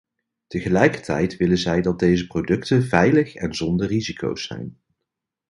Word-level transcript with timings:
Tegelijkertijd 0.47 1.37
willen 1.37 1.57
zij 1.57 1.81
dat 1.81 1.99
deze 1.99 2.27
producten 2.27 2.83
veilig 2.83 3.35
en 3.35 3.55
zonder 3.55 3.87
risico's 3.87 4.43
zijn. 4.47 4.77